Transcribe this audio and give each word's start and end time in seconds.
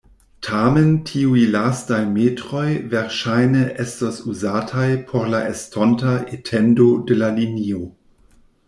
Tamen 0.45 0.87
tiuj 1.09 1.43
lastaj 1.55 1.99
metroj 2.15 2.65
verŝajne 2.95 3.61
estos 3.85 4.19
uzataj 4.35 4.89
por 5.13 5.31
la 5.37 5.45
estonta 5.53 6.19
etendo 6.41 6.91
de 7.11 7.25
la 7.25 7.33
linio. 7.41 7.89